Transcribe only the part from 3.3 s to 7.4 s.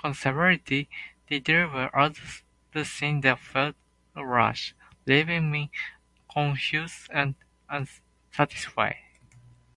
felt rushed, leaving me confused and